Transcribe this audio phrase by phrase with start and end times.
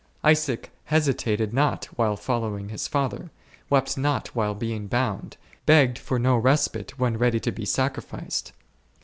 [0.23, 3.29] Isaac hesitated not while following his father;
[3.69, 8.51] wept not while being bound; begged for no respite when ready to be sacrificed.